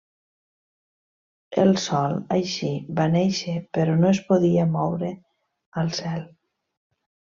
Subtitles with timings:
[1.63, 5.11] El sol, així, va néixer, però no es podia moure
[5.83, 6.25] al cel.